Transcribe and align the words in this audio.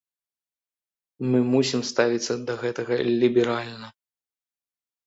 Мы 1.33 1.37
мусім 1.53 1.85
ставіцца 1.91 2.33
да 2.49 2.53
гэтага 2.65 2.93
ліберальна. 3.21 3.87